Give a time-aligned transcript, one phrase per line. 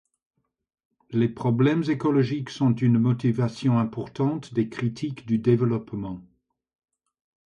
[1.11, 6.23] Les problèmes écologiques sont une motivation importante des critiques du développement.